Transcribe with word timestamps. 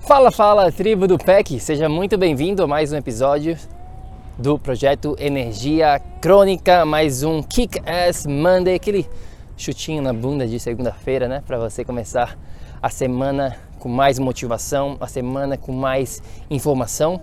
Fala, 0.00 0.32
fala, 0.32 0.72
tribo 0.72 1.06
do 1.06 1.16
PEC! 1.16 1.60
Seja 1.60 1.88
muito 1.88 2.18
bem-vindo 2.18 2.64
a 2.64 2.66
mais 2.66 2.92
um 2.92 2.96
episódio 2.96 3.56
do 4.40 4.58
projeto 4.58 5.14
Energia 5.18 6.00
Crônica, 6.18 6.82
mais 6.86 7.22
um 7.22 7.42
Kick 7.42 7.78
Ass 7.86 8.24
Monday, 8.24 8.74
aquele 8.74 9.06
chutinho 9.54 10.02
na 10.02 10.14
bunda 10.14 10.46
de 10.46 10.58
segunda-feira, 10.58 11.28
né? 11.28 11.42
Para 11.46 11.58
você 11.58 11.84
começar 11.84 12.38
a 12.80 12.88
semana 12.88 13.58
com 13.78 13.90
mais 13.90 14.18
motivação, 14.18 14.96
a 14.98 15.06
semana 15.06 15.58
com 15.58 15.72
mais 15.72 16.22
informação 16.50 17.20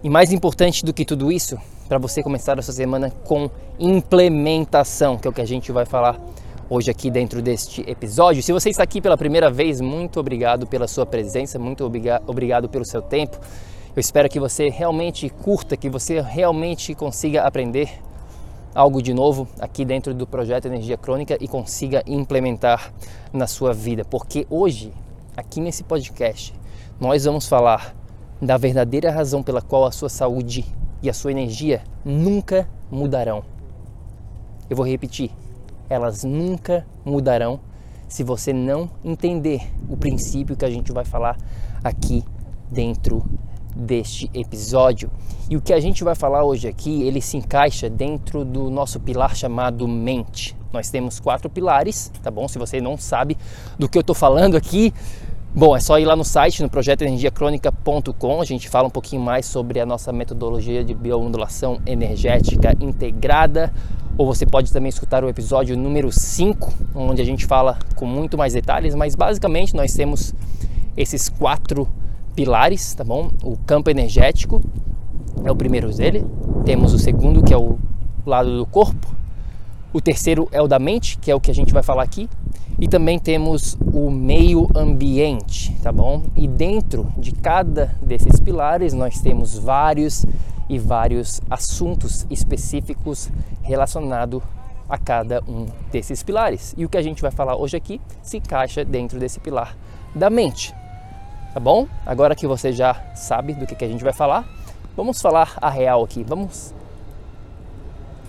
e 0.00 0.08
mais 0.08 0.32
importante 0.32 0.84
do 0.84 0.94
que 0.94 1.04
tudo 1.04 1.32
isso, 1.32 1.58
para 1.88 1.98
você 1.98 2.22
começar 2.22 2.56
a 2.56 2.62
sua 2.62 2.74
semana 2.74 3.10
com 3.24 3.50
implementação, 3.76 5.18
que 5.18 5.26
é 5.26 5.30
o 5.30 5.34
que 5.34 5.40
a 5.40 5.46
gente 5.46 5.72
vai 5.72 5.84
falar 5.84 6.20
hoje 6.70 6.88
aqui 6.88 7.10
dentro 7.10 7.42
deste 7.42 7.80
episódio. 7.80 8.44
Se 8.44 8.52
você 8.52 8.70
está 8.70 8.84
aqui 8.84 9.00
pela 9.00 9.18
primeira 9.18 9.50
vez, 9.50 9.80
muito 9.80 10.20
obrigado 10.20 10.68
pela 10.68 10.86
sua 10.86 11.04
presença, 11.04 11.58
muito 11.58 11.84
obrigado 11.84 12.68
pelo 12.68 12.84
seu 12.84 13.02
tempo. 13.02 13.40
Eu 13.96 14.00
espero 14.00 14.28
que 14.28 14.40
você 14.40 14.68
realmente 14.70 15.28
curta, 15.30 15.76
que 15.76 15.88
você 15.88 16.20
realmente 16.20 16.96
consiga 16.96 17.42
aprender 17.42 18.02
algo 18.74 19.00
de 19.00 19.14
novo 19.14 19.46
aqui 19.60 19.84
dentro 19.84 20.12
do 20.12 20.26
projeto 20.26 20.66
Energia 20.66 20.96
Crônica 20.96 21.38
e 21.40 21.46
consiga 21.46 22.02
implementar 22.04 22.92
na 23.32 23.46
sua 23.46 23.72
vida, 23.72 24.04
porque 24.04 24.48
hoje, 24.50 24.92
aqui 25.36 25.60
nesse 25.60 25.84
podcast, 25.84 26.52
nós 26.98 27.24
vamos 27.24 27.46
falar 27.46 27.94
da 28.42 28.56
verdadeira 28.56 29.12
razão 29.12 29.44
pela 29.44 29.62
qual 29.62 29.84
a 29.84 29.92
sua 29.92 30.08
saúde 30.08 30.64
e 31.00 31.08
a 31.08 31.14
sua 31.14 31.30
energia 31.30 31.80
nunca 32.04 32.68
mudarão. 32.90 33.44
Eu 34.68 34.76
vou 34.76 34.84
repetir, 34.84 35.30
elas 35.88 36.24
nunca 36.24 36.84
mudarão 37.04 37.60
se 38.08 38.24
você 38.24 38.52
não 38.52 38.90
entender 39.04 39.72
o 39.88 39.96
princípio 39.96 40.56
que 40.56 40.64
a 40.64 40.70
gente 40.70 40.90
vai 40.90 41.04
falar 41.04 41.38
aqui 41.84 42.24
dentro 42.72 43.24
deste 43.74 44.30
episódio. 44.32 45.10
E 45.48 45.56
o 45.56 45.60
que 45.60 45.72
a 45.72 45.80
gente 45.80 46.04
vai 46.04 46.14
falar 46.14 46.44
hoje 46.44 46.68
aqui, 46.68 47.02
ele 47.02 47.20
se 47.20 47.36
encaixa 47.36 47.90
dentro 47.90 48.44
do 48.44 48.70
nosso 48.70 49.00
pilar 49.00 49.34
chamado 49.36 49.86
mente. 49.86 50.56
Nós 50.72 50.90
temos 50.90 51.20
quatro 51.20 51.50
pilares, 51.50 52.10
tá 52.22 52.30
bom? 52.30 52.48
Se 52.48 52.58
você 52.58 52.80
não 52.80 52.96
sabe 52.96 53.36
do 53.78 53.88
que 53.88 53.96
eu 53.98 54.00
estou 54.00 54.14
falando 54.14 54.56
aqui, 54.56 54.92
bom, 55.54 55.76
é 55.76 55.80
só 55.80 55.98
ir 55.98 56.04
lá 56.04 56.16
no 56.16 56.24
site, 56.24 56.62
no 56.62 56.70
projetoenergiacronica.com. 56.70 58.40
A 58.40 58.44
gente 58.44 58.68
fala 58.68 58.88
um 58.88 58.90
pouquinho 58.90 59.22
mais 59.22 59.46
sobre 59.46 59.78
a 59.78 59.86
nossa 59.86 60.12
metodologia 60.12 60.82
de 60.82 60.94
biomodulação 60.94 61.80
energética 61.86 62.74
integrada. 62.80 63.72
Ou 64.16 64.26
você 64.26 64.46
pode 64.46 64.72
também 64.72 64.88
escutar 64.88 65.24
o 65.24 65.28
episódio 65.28 65.76
número 65.76 66.10
5, 66.10 66.72
onde 66.94 67.20
a 67.20 67.24
gente 67.24 67.46
fala 67.46 67.78
com 67.96 68.06
muito 68.06 68.38
mais 68.38 68.52
detalhes, 68.52 68.94
mas 68.94 69.14
basicamente 69.16 69.74
nós 69.74 69.92
temos 69.92 70.32
esses 70.96 71.28
quatro 71.28 71.84
pilares, 71.84 72.04
tá 72.96 73.04
bom? 73.04 73.30
O 73.42 73.56
campo 73.56 73.90
energético 73.90 74.60
é 75.44 75.50
o 75.50 75.56
primeiro 75.56 75.94
dele. 75.94 76.24
Temos 76.64 76.92
o 76.92 76.98
segundo, 76.98 77.42
que 77.42 77.54
é 77.54 77.56
o 77.56 77.78
lado 78.26 78.56
do 78.56 78.66
corpo. 78.66 79.14
O 79.92 80.00
terceiro 80.00 80.48
é 80.50 80.60
o 80.60 80.66
da 80.66 80.78
mente, 80.78 81.16
que 81.18 81.30
é 81.30 81.34
o 81.34 81.40
que 81.40 81.50
a 81.50 81.54
gente 81.54 81.72
vai 81.72 81.82
falar 81.82 82.02
aqui. 82.02 82.28
E 82.80 82.88
também 82.88 83.18
temos 83.18 83.78
o 83.92 84.10
meio 84.10 84.68
ambiente, 84.74 85.72
tá 85.80 85.92
bom? 85.92 86.24
E 86.34 86.48
dentro 86.48 87.06
de 87.16 87.30
cada 87.30 87.94
desses 88.02 88.40
pilares 88.40 88.92
nós 88.92 89.20
temos 89.20 89.56
vários 89.56 90.26
e 90.68 90.78
vários 90.78 91.40
assuntos 91.48 92.26
específicos 92.28 93.30
relacionados 93.62 94.42
a 94.88 94.98
cada 94.98 95.40
um 95.46 95.66
desses 95.92 96.22
pilares. 96.22 96.74
E 96.76 96.84
o 96.84 96.88
que 96.88 96.96
a 96.96 97.02
gente 97.02 97.22
vai 97.22 97.30
falar 97.30 97.56
hoje 97.56 97.76
aqui 97.76 98.00
se 98.22 98.38
encaixa 98.38 98.84
dentro 98.84 99.20
desse 99.20 99.38
pilar 99.38 99.76
da 100.14 100.28
mente, 100.28 100.74
tá 101.54 101.60
bom? 101.60 101.86
Agora 102.04 102.34
que 102.34 102.48
você 102.48 102.72
já 102.72 103.00
sabe 103.14 103.54
do 103.54 103.64
que, 103.64 103.76
que 103.76 103.84
a 103.84 103.88
gente 103.88 104.02
vai 104.02 104.12
falar, 104.12 104.44
vamos 104.96 105.22
falar 105.22 105.56
a 105.62 105.70
real 105.70 106.02
aqui, 106.02 106.24
vamos 106.24 106.74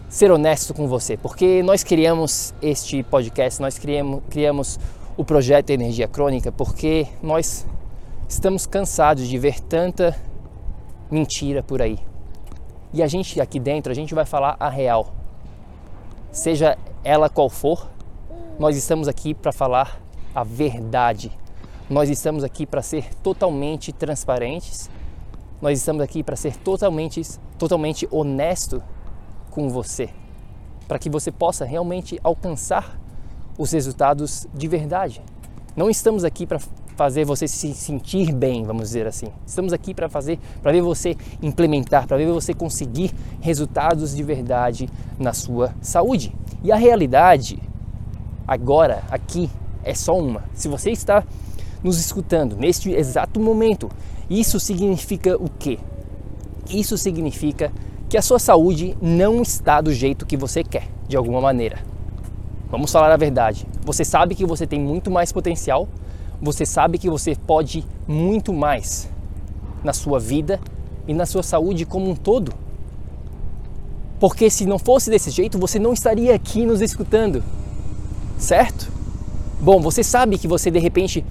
ser 0.07 0.29
honesto 0.29 0.75
com 0.75 0.87
você, 0.87 1.17
porque 1.17 1.63
nós 1.63 1.83
criamos 1.83 2.53
este 2.61 3.01
podcast, 3.01 3.59
nós 3.59 3.79
criamos, 3.79 4.21
criamos 4.29 4.79
o 5.17 5.25
projeto 5.25 5.71
Energia 5.71 6.07
Crônica 6.07 6.51
porque 6.51 7.07
nós 7.23 7.65
estamos 8.29 8.67
cansados 8.67 9.27
de 9.27 9.39
ver 9.39 9.59
tanta 9.59 10.15
mentira 11.09 11.63
por 11.63 11.81
aí. 11.81 11.97
E 12.93 13.01
a 13.01 13.07
gente 13.07 13.41
aqui 13.41 13.59
dentro, 13.59 13.91
a 13.91 13.95
gente 13.95 14.13
vai 14.13 14.25
falar 14.25 14.55
a 14.59 14.69
real. 14.69 15.07
Seja 16.31 16.77
ela 17.03 17.27
qual 17.27 17.49
for, 17.49 17.89
nós 18.59 18.77
estamos 18.77 19.07
aqui 19.07 19.33
para 19.33 19.51
falar 19.51 19.99
a 20.33 20.43
verdade 20.43 21.31
nós 21.89 22.09
estamos 22.09 22.43
aqui 22.43 22.65
para 22.65 22.81
ser 22.81 23.13
totalmente 23.15 23.91
transparentes. 23.91 24.89
Nós 25.61 25.77
estamos 25.77 26.01
aqui 26.01 26.23
para 26.23 26.35
ser 26.35 26.55
totalmente, 26.57 27.21
totalmente 27.57 28.07
honesto 28.11 28.81
com 29.51 29.69
você, 29.69 30.09
para 30.87 30.99
que 30.99 31.09
você 31.09 31.31
possa 31.31 31.63
realmente 31.63 32.19
alcançar 32.23 32.99
os 33.57 33.71
resultados 33.71 34.47
de 34.53 34.67
verdade. 34.67 35.21
Não 35.75 35.89
estamos 35.89 36.23
aqui 36.23 36.45
para 36.45 36.59
fazer 36.95 37.25
você 37.25 37.47
se 37.47 37.73
sentir 37.73 38.33
bem, 38.33 38.63
vamos 38.63 38.83
dizer 38.83 39.05
assim. 39.05 39.27
Estamos 39.45 39.71
aqui 39.71 39.93
para 39.93 40.09
fazer, 40.09 40.39
para 40.61 40.71
ver 40.71 40.81
você 40.81 41.15
implementar, 41.41 42.07
para 42.07 42.17
ver 42.17 42.31
você 42.31 42.53
conseguir 42.53 43.13
resultados 43.41 44.15
de 44.15 44.23
verdade 44.23 44.89
na 45.19 45.33
sua 45.33 45.73
saúde. 45.81 46.33
E 46.63 46.71
a 46.71 46.75
realidade 46.75 47.61
agora 48.47 49.03
aqui 49.11 49.49
é 49.83 49.93
só 49.93 50.17
uma. 50.17 50.43
Se 50.53 50.67
você 50.67 50.91
está 50.91 51.23
nos 51.85 51.99
escutando 51.99 52.57
neste 52.57 52.91
exato 52.91 53.39
momento. 53.39 53.91
Isso 54.27 54.59
significa 54.59 55.37
o 55.37 55.47
quê? 55.47 55.77
Isso 56.67 56.97
significa 56.97 57.71
que 58.09 58.17
a 58.17 58.23
sua 58.23 58.39
saúde 58.39 58.97
não 58.99 59.39
está 59.43 59.81
do 59.81 59.93
jeito 59.93 60.25
que 60.25 60.35
você 60.35 60.63
quer, 60.63 60.87
de 61.07 61.15
alguma 61.15 61.39
maneira. 61.39 61.77
Vamos 62.71 62.91
falar 62.91 63.11
a 63.11 63.17
verdade. 63.17 63.67
Você 63.85 64.03
sabe 64.03 64.33
que 64.33 64.43
você 64.43 64.65
tem 64.65 64.79
muito 64.79 65.11
mais 65.11 65.31
potencial, 65.31 65.87
você 66.41 66.65
sabe 66.65 66.97
que 66.97 67.07
você 67.07 67.35
pode 67.35 67.85
muito 68.07 68.51
mais 68.51 69.07
na 69.83 69.93
sua 69.93 70.19
vida 70.19 70.59
e 71.07 71.13
na 71.13 71.27
sua 71.27 71.43
saúde 71.43 71.85
como 71.85 72.09
um 72.09 72.15
todo. 72.15 72.51
Porque 74.19 74.49
se 74.49 74.65
não 74.65 74.79
fosse 74.79 75.11
desse 75.11 75.29
jeito, 75.29 75.59
você 75.59 75.77
não 75.77 75.93
estaria 75.93 76.33
aqui 76.33 76.65
nos 76.65 76.81
escutando, 76.81 77.43
certo? 78.39 78.91
Bom, 79.61 79.79
você 79.79 80.03
sabe 80.03 80.39
que 80.39 80.47
você 80.47 80.71
de 80.71 80.79
repente 80.79 81.23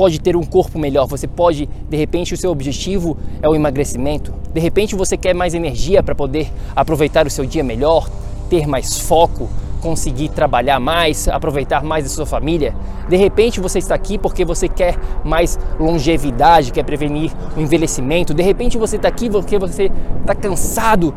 pode 0.00 0.18
ter 0.18 0.34
um 0.34 0.42
corpo 0.42 0.78
melhor, 0.78 1.06
você 1.06 1.28
pode, 1.28 1.68
de 1.90 1.94
repente, 1.94 2.32
o 2.32 2.36
seu 2.38 2.50
objetivo 2.50 3.18
é 3.42 3.46
o 3.46 3.54
emagrecimento, 3.54 4.32
de 4.50 4.58
repente 4.58 4.94
você 4.94 5.14
quer 5.14 5.34
mais 5.34 5.52
energia 5.52 6.02
para 6.02 6.14
poder 6.14 6.50
aproveitar 6.74 7.26
o 7.26 7.30
seu 7.30 7.44
dia 7.44 7.62
melhor, 7.62 8.08
ter 8.48 8.66
mais 8.66 8.98
foco, 8.98 9.46
conseguir 9.82 10.30
trabalhar 10.30 10.80
mais, 10.80 11.28
aproveitar 11.28 11.84
mais 11.84 12.06
a 12.06 12.08
sua 12.08 12.24
família. 12.24 12.74
De 13.10 13.16
repente 13.16 13.60
você 13.60 13.78
está 13.78 13.94
aqui 13.94 14.16
porque 14.16 14.42
você 14.42 14.68
quer 14.68 14.96
mais 15.22 15.58
longevidade, 15.78 16.72
quer 16.72 16.82
prevenir 16.82 17.30
o 17.54 17.60
envelhecimento. 17.60 18.32
De 18.32 18.42
repente 18.42 18.78
você 18.78 18.96
está 18.96 19.08
aqui 19.08 19.28
porque 19.28 19.58
você 19.58 19.90
está 20.22 20.34
cansado 20.34 21.14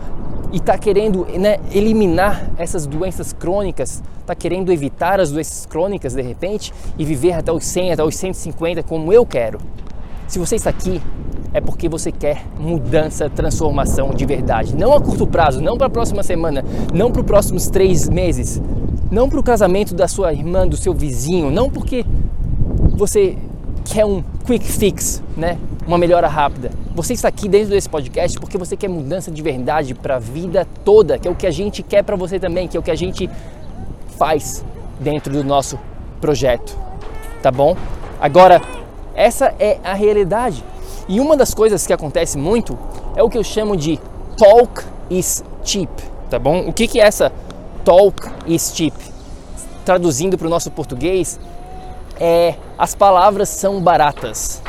e 0.53 0.57
está 0.57 0.77
querendo 0.77 1.25
né, 1.25 1.57
eliminar 1.73 2.51
essas 2.57 2.85
doenças 2.85 3.33
crônicas, 3.33 4.03
está 4.21 4.35
querendo 4.35 4.71
evitar 4.71 5.19
as 5.19 5.31
doenças 5.31 5.65
crônicas 5.65 6.13
de 6.13 6.21
repente 6.21 6.71
e 6.95 7.03
viver 7.03 7.33
até 7.33 7.51
os 7.51 7.65
100, 7.65 7.93
até 7.93 8.03
os 8.03 8.15
150 8.15 8.83
como 8.83 9.11
eu 9.11 9.25
quero. 9.25 9.57
Se 10.27 10.37
você 10.37 10.55
está 10.55 10.69
aqui, 10.69 11.01
é 11.53 11.59
porque 11.59 11.89
você 11.89 12.11
quer 12.11 12.45
mudança, 12.59 13.29
transformação 13.31 14.11
de 14.11 14.25
verdade. 14.25 14.75
Não 14.75 14.93
a 14.93 15.01
curto 15.01 15.25
prazo, 15.25 15.59
não 15.59 15.75
para 15.75 15.87
a 15.87 15.89
próxima 15.89 16.21
semana, 16.21 16.63
não 16.93 17.11
para 17.11 17.21
os 17.21 17.27
próximos 17.27 17.67
três 17.67 18.07
meses, 18.07 18.61
não 19.11 19.27
para 19.27 19.39
o 19.39 19.43
casamento 19.43 19.95
da 19.95 20.07
sua 20.07 20.31
irmã, 20.33 20.67
do 20.67 20.77
seu 20.77 20.93
vizinho, 20.93 21.49
não 21.49 21.69
porque 21.69 22.05
você 22.91 23.37
quer 23.85 24.05
um 24.05 24.23
quick 24.45 24.65
fix, 24.65 25.21
né? 25.35 25.57
Uma 25.87 25.97
melhora 25.97 26.27
rápida. 26.27 26.82
Você 26.95 27.13
está 27.13 27.27
aqui 27.27 27.49
dentro 27.49 27.71
desse 27.71 27.89
podcast 27.89 28.39
porque 28.39 28.55
você 28.55 28.77
quer 28.77 28.87
mudança 28.87 29.31
de 29.31 29.41
verdade 29.41 29.95
para 29.95 30.17
a 30.17 30.19
vida 30.19 30.67
toda, 30.85 31.17
que 31.17 31.27
é 31.27 31.31
o 31.31 31.33
que 31.33 31.47
a 31.47 31.51
gente 31.51 31.81
quer 31.81 32.03
para 32.03 32.15
você 32.15 32.39
também, 32.39 32.67
que 32.67 32.77
é 32.77 32.79
o 32.79 32.83
que 32.83 32.91
a 32.91 32.95
gente 32.95 33.27
faz 34.15 34.63
dentro 34.99 35.33
do 35.33 35.43
nosso 35.43 35.79
projeto. 36.21 36.77
Tá 37.41 37.49
bom? 37.49 37.75
Agora, 38.21 38.61
essa 39.15 39.55
é 39.59 39.79
a 39.83 39.95
realidade. 39.95 40.63
E 41.09 41.19
uma 41.19 41.35
das 41.35 41.51
coisas 41.51 41.85
que 41.87 41.93
acontece 41.93 42.37
muito 42.37 42.77
é 43.15 43.23
o 43.23 43.29
que 43.29 43.39
eu 43.39 43.43
chamo 43.43 43.75
de 43.75 43.99
talk 44.37 44.83
is 45.09 45.43
cheap, 45.63 45.89
tá 46.29 46.37
bom? 46.37 46.67
O 46.67 46.71
que, 46.71 46.87
que 46.87 47.01
é 47.01 47.07
essa 47.07 47.31
talk 47.83 48.29
is 48.45 48.71
cheap? 48.75 48.95
Traduzindo 49.83 50.37
para 50.37 50.45
o 50.45 50.49
nosso 50.49 50.69
português, 50.69 51.39
é 52.19 52.53
as 52.77 52.93
palavras 52.93 53.49
são 53.49 53.81
baratas. 53.81 54.62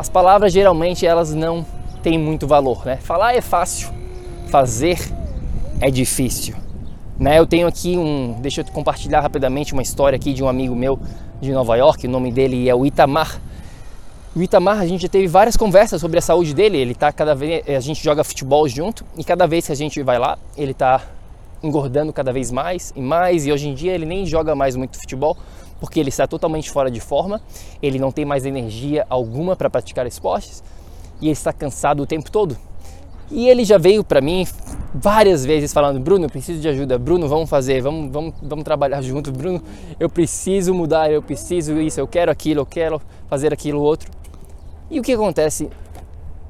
As 0.00 0.08
palavras 0.08 0.50
geralmente 0.50 1.06
elas 1.06 1.34
não 1.34 1.62
têm 2.02 2.18
muito 2.18 2.46
valor, 2.46 2.86
né? 2.86 2.96
Falar 2.96 3.34
é 3.34 3.42
fácil, 3.42 3.90
fazer 4.48 4.98
é 5.78 5.90
difícil. 5.90 6.56
Né? 7.18 7.38
Eu 7.38 7.46
tenho 7.46 7.66
aqui 7.66 7.98
um, 7.98 8.32
deixa 8.40 8.62
eu 8.62 8.64
compartilhar 8.72 9.20
rapidamente 9.20 9.74
uma 9.74 9.82
história 9.82 10.16
aqui 10.16 10.32
de 10.32 10.42
um 10.42 10.48
amigo 10.48 10.74
meu 10.74 10.98
de 11.38 11.52
Nova 11.52 11.76
York, 11.76 12.06
o 12.06 12.10
nome 12.10 12.32
dele 12.32 12.66
é 12.66 12.74
o 12.74 12.86
Itamar. 12.86 13.38
O 14.34 14.40
Itamar, 14.40 14.78
a 14.78 14.86
gente 14.86 15.02
já 15.02 15.08
teve 15.08 15.26
várias 15.26 15.54
conversas 15.54 16.00
sobre 16.00 16.18
a 16.18 16.22
saúde 16.22 16.54
dele. 16.54 16.78
Ele 16.78 16.94
tá 16.94 17.12
cada 17.12 17.34
vez, 17.34 17.62
a 17.68 17.80
gente 17.80 18.02
joga 18.02 18.24
futebol 18.24 18.66
junto 18.66 19.04
e 19.18 19.22
cada 19.22 19.46
vez 19.46 19.66
que 19.66 19.72
a 19.72 19.76
gente 19.76 20.02
vai 20.02 20.18
lá, 20.18 20.38
ele 20.56 20.72
tá 20.72 21.02
engordando 21.62 22.10
cada 22.10 22.32
vez 22.32 22.50
mais 22.50 22.90
e 22.96 23.02
mais. 23.02 23.46
E 23.46 23.52
hoje 23.52 23.68
em 23.68 23.74
dia 23.74 23.92
ele 23.92 24.06
nem 24.06 24.24
joga 24.24 24.54
mais 24.54 24.74
muito 24.76 24.98
futebol 24.98 25.36
porque 25.80 25.98
ele 25.98 26.10
está 26.10 26.26
totalmente 26.26 26.70
fora 26.70 26.90
de 26.90 27.00
forma. 27.00 27.40
Ele 27.82 27.98
não 27.98 28.12
tem 28.12 28.24
mais 28.24 28.44
energia 28.44 29.06
alguma 29.08 29.56
para 29.56 29.70
praticar 29.70 30.06
esportes 30.06 30.62
e 31.20 31.26
ele 31.26 31.32
está 31.32 31.52
cansado 31.52 32.02
o 32.02 32.06
tempo 32.06 32.30
todo. 32.30 32.56
E 33.30 33.48
ele 33.48 33.64
já 33.64 33.78
veio 33.78 34.02
para 34.02 34.20
mim 34.20 34.46
várias 34.92 35.44
vezes 35.44 35.72
falando: 35.72 36.00
Bruno, 36.00 36.26
eu 36.26 36.30
preciso 36.30 36.60
de 36.60 36.68
ajuda. 36.68 36.98
Bruno, 36.98 37.28
vamos 37.28 37.48
fazer, 37.48 37.80
vamos, 37.80 38.10
vamos, 38.12 38.34
vamos 38.42 38.64
trabalhar 38.64 39.00
junto. 39.02 39.30
Bruno, 39.30 39.62
eu 39.98 40.10
preciso 40.10 40.74
mudar, 40.74 41.10
eu 41.10 41.22
preciso 41.22 41.80
isso, 41.80 42.00
eu 42.00 42.08
quero 42.08 42.30
aquilo, 42.30 42.60
eu 42.60 42.66
quero 42.66 43.00
fazer 43.28 43.52
aquilo 43.52 43.80
outro. 43.80 44.10
E 44.90 44.98
o 44.98 45.02
que 45.02 45.12
acontece 45.12 45.70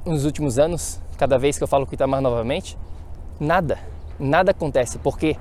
nos 0.06 0.24
últimos 0.24 0.58
anos, 0.58 0.98
cada 1.18 1.38
vez 1.38 1.58
que 1.58 1.64
eu 1.64 1.68
falo 1.68 1.84
com 1.84 1.92
o 1.92 1.94
Itamar 1.94 2.22
novamente? 2.22 2.78
Nada. 3.38 3.78
Nada 4.18 4.50
acontece, 4.50 4.98
porque 4.98 5.36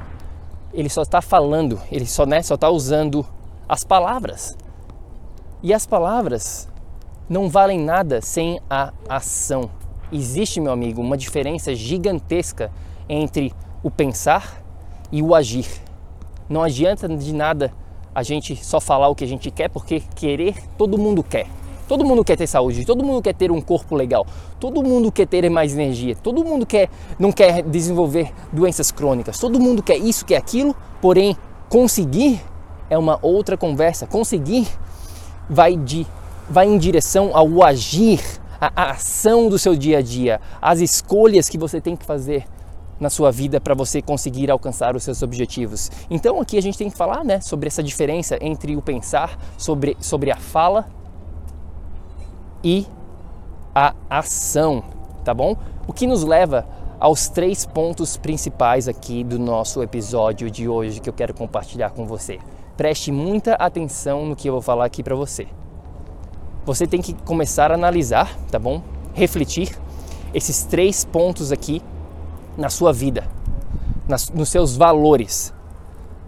ele 0.74 0.89
só 0.89 1.01
está 1.01 1.21
falando, 1.21 1.80
ele 1.91 2.06
só 2.06 2.25
né, 2.25 2.41
só 2.41 2.56
está 2.56 2.69
usando 2.69 3.25
as 3.69 3.83
palavras. 3.83 4.57
E 5.62 5.71
as 5.71 5.86
palavras 5.86 6.68
não 7.30 7.48
valem 7.48 7.80
nada 7.80 8.19
sem 8.19 8.60
a 8.68 8.92
ação. 9.07 9.69
Existe, 10.12 10.60
meu 10.60 10.71
amigo, 10.71 11.00
uma 11.00 11.16
diferença 11.16 11.75
gigantesca 11.75 12.71
entre 13.07 13.54
o 13.83 13.92
pensar 13.92 14.63
e 15.12 15.21
o 15.21 15.36
agir. 15.36 15.68
Não 16.50 16.63
adianta 16.63 17.07
de 17.07 17.31
nada 17.31 17.71
a 18.16 18.24
gente 18.24 18.56
só 18.56 18.80
falar 18.80 19.07
o 19.10 19.16
que 19.16 19.24
a 19.24 19.27
gente 19.27 19.51
quer, 19.51 19.69
porque 19.69 20.01
querer 20.15 20.56
todo 20.75 20.98
mundo 20.98 21.22
quer. 21.22 21.45
Todo 21.88 22.04
mundo 22.06 22.24
quer 22.24 22.38
ter 22.38 22.48
saúde, 22.48 22.86
todo 22.86 23.04
mundo 23.04 23.22
quer 23.22 23.33
ter 23.33 23.51
um 23.51 23.60
corpo 23.60 23.95
legal, 23.95 24.25
todo 24.60 24.83
mundo 24.83 25.12
quer 25.12 25.25
ter 25.25 25.50
mais 25.50 25.74
energia, 25.74 26.15
todo 26.15 26.45
mundo 26.45 26.63
quer 26.63 26.88
não 27.18 27.31
quer 27.31 27.63
desenvolver 27.63 28.31
doenças 28.54 28.92
crônicas, 28.92 29.39
todo 29.39 29.60
mundo 29.60 29.81
quer 29.81 29.98
isso, 29.98 30.24
quer 30.24 30.38
aquilo, 30.38 30.75
porém 31.01 31.36
conseguir 31.68 32.42
é 32.89 32.97
uma 32.97 33.19
outra 33.21 33.57
conversa. 33.57 34.07
Conseguir 34.07 34.68
vai 35.50 35.75
de 35.75 36.06
vai 36.50 36.68
em 36.68 36.77
direção 36.77 37.31
ao 37.33 37.63
agir, 37.63 38.19
a 38.59 38.91
ação 38.91 39.47
do 39.47 39.59
seu 39.59 39.75
dia 39.75 40.00
a 40.00 40.01
dia, 40.01 40.41
as 40.59 40.80
escolhas 40.80 41.47
que 41.47 41.57
você 41.57 41.80
tem 41.80 41.95
que 41.95 42.03
fazer 42.03 42.45
na 43.00 43.09
sua 43.09 43.31
vida 43.31 43.62
para 43.62 43.74
você 43.74 44.01
conseguir 44.01 44.51
alcançar 44.51 44.95
os 44.95 45.03
seus 45.03 45.21
objetivos. 45.21 45.89
Então 46.09 46.41
aqui 46.41 46.57
a 46.57 46.62
gente 46.62 46.77
tem 46.77 46.89
que 46.89 46.97
falar, 46.97 47.24
né, 47.24 47.39
sobre 47.39 47.68
essa 47.68 47.81
diferença 47.81 48.38
entre 48.41 48.75
o 48.75 48.81
pensar, 48.81 49.38
sobre 49.57 49.95
sobre 50.00 50.31
a 50.31 50.36
fala 50.36 50.88
e 52.63 52.86
a 53.74 53.94
ação, 54.09 54.83
tá 55.24 55.33
bom? 55.33 55.56
O 55.88 55.94
que 55.94 56.07
nos 56.07 56.24
leva 56.24 56.68
aos 57.00 57.30
três 57.30 57.65
pontos 57.65 58.18
principais 58.18 58.88
aqui 58.88 59.24
do 59.24 59.39
nosso 59.39 59.81
episódio 59.81 60.51
de 60.51 60.68
hoje 60.68 61.00
que 61.00 61.09
eu 61.09 61.13
quero 61.13 61.33
compartilhar 61.33 61.91
com 61.91 62.06
você. 62.06 62.39
Preste 62.79 63.11
muita 63.11 63.55
atenção 63.55 64.25
no 64.25 64.37
que 64.37 64.47
eu 64.47 64.53
vou 64.53 64.61
falar 64.61 64.85
aqui 64.85 65.03
para 65.03 65.13
você. 65.13 65.47
Você 66.65 66.87
tem 66.87 67.01
que 67.01 67.13
começar 67.13 67.71
a 67.71 67.73
analisar, 67.73 68.33
tá 68.49 68.57
bom? 68.57 68.81
Refletir 69.13 69.77
esses 70.33 70.63
três 70.63 71.03
pontos 71.03 71.51
aqui 71.51 71.81
na 72.57 72.69
sua 72.69 72.93
vida, 72.93 73.27
nas, 74.07 74.29
nos 74.29 74.47
seus 74.47 74.77
valores. 74.77 75.53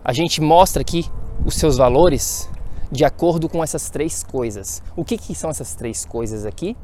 A 0.03 0.11
gente 0.11 0.41
mostra 0.41 0.81
aqui 0.81 1.05
os 1.45 1.55
seus 1.55 1.77
valores 1.77 2.49
de 2.91 3.05
acordo 3.05 3.47
com 3.47 3.63
essas 3.63 3.89
três 3.89 4.21
coisas. 4.21 4.83
O 4.93 5.05
que, 5.05 5.17
que 5.17 5.33
são 5.33 5.49
essas 5.49 5.73
três 5.73 6.03
coisas 6.03 6.45
aqui? 6.45 6.75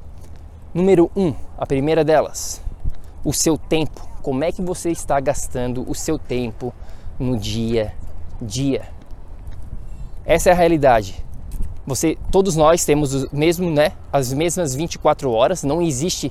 Número 0.74 1.12
um, 1.14 1.34
a 1.58 1.66
primeira 1.66 2.06
delas, 2.06 2.62
o 3.22 3.34
seu 3.34 3.58
tempo. 3.58 4.08
Como 4.22 4.46
é 4.46 4.52
que 4.54 4.62
você 4.62 4.92
está 4.92 5.20
gastando 5.20 5.84
o 5.92 5.94
seu 5.94 6.18
tempo 6.18 6.74
no 7.20 7.38
dia 7.38 7.94
a 8.42 8.46
dia? 8.46 8.97
Essa 10.28 10.50
é 10.50 10.52
a 10.52 10.56
realidade. 10.56 11.24
Você, 11.86 12.18
todos 12.30 12.58
nós 12.58 12.84
temos 12.84 13.24
o 13.24 13.30
mesmo, 13.32 13.72
né, 13.72 13.94
as 14.12 14.34
mesmas 14.34 14.76
24 14.76 15.32
horas. 15.32 15.64
Não 15.64 15.82
existe 15.82 16.30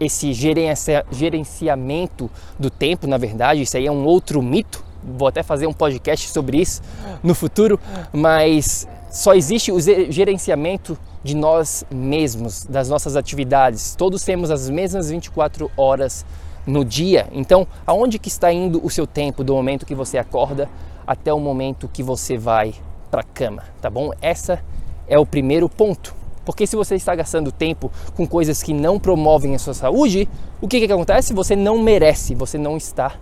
esse 0.00 0.32
gerenciamento 0.32 2.28
do 2.58 2.68
tempo, 2.68 3.06
na 3.06 3.16
verdade, 3.16 3.62
isso 3.62 3.76
aí 3.76 3.86
é 3.86 3.90
um 3.90 4.04
outro 4.04 4.42
mito. 4.42 4.84
Vou 5.00 5.28
até 5.28 5.44
fazer 5.44 5.68
um 5.68 5.72
podcast 5.72 6.28
sobre 6.28 6.60
isso 6.60 6.82
no 7.22 7.36
futuro, 7.36 7.78
mas 8.12 8.88
só 9.12 9.32
existe 9.32 9.70
o 9.70 9.78
gerenciamento 9.78 10.98
de 11.22 11.36
nós 11.36 11.84
mesmos, 11.88 12.64
das 12.64 12.88
nossas 12.88 13.14
atividades. 13.14 13.94
Todos 13.94 14.24
temos 14.24 14.50
as 14.50 14.68
mesmas 14.68 15.08
24 15.08 15.70
horas 15.76 16.26
no 16.66 16.84
dia. 16.84 17.28
Então, 17.30 17.64
aonde 17.86 18.18
que 18.18 18.26
está 18.26 18.52
indo 18.52 18.84
o 18.84 18.90
seu 18.90 19.06
tempo 19.06 19.44
do 19.44 19.54
momento 19.54 19.86
que 19.86 19.94
você 19.94 20.18
acorda 20.18 20.68
até 21.06 21.32
o 21.32 21.38
momento 21.38 21.88
que 21.88 22.02
você 22.02 22.36
vai 22.36 22.74
para 23.10 23.20
a 23.20 23.24
cama, 23.24 23.64
tá 23.80 23.88
bom? 23.88 24.12
Essa 24.20 24.62
é 25.08 25.18
o 25.18 25.26
primeiro 25.26 25.68
ponto. 25.68 26.14
Porque 26.44 26.66
se 26.66 26.76
você 26.76 26.94
está 26.94 27.14
gastando 27.14 27.50
tempo 27.50 27.90
com 28.16 28.26
coisas 28.26 28.62
que 28.62 28.72
não 28.72 29.00
promovem 29.00 29.54
a 29.54 29.58
sua 29.58 29.74
saúde, 29.74 30.28
o 30.60 30.68
que, 30.68 30.86
que 30.86 30.92
acontece? 30.92 31.34
Você 31.34 31.56
não 31.56 31.78
merece, 31.78 32.34
você 32.34 32.56
não 32.56 32.76
está 32.76 33.14